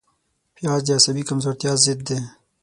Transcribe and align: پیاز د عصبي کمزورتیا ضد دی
پیاز 0.55 0.81
د 0.85 0.89
عصبي 0.99 1.23
کمزورتیا 1.29 1.71
ضد 1.83 1.99
دی 2.07 2.17